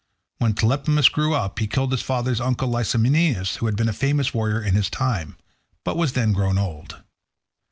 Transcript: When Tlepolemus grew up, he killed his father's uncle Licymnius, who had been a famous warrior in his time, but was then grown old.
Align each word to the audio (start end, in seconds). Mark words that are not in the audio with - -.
When 0.39 0.55
Tlepolemus 0.55 1.09
grew 1.09 1.35
up, 1.35 1.59
he 1.59 1.67
killed 1.67 1.91
his 1.91 2.01
father's 2.01 2.41
uncle 2.41 2.67
Licymnius, 2.69 3.57
who 3.57 3.67
had 3.67 3.75
been 3.75 3.87
a 3.87 3.93
famous 3.93 4.33
warrior 4.33 4.59
in 4.59 4.73
his 4.73 4.89
time, 4.89 5.37
but 5.83 5.95
was 5.95 6.13
then 6.13 6.33
grown 6.33 6.57
old. 6.57 7.03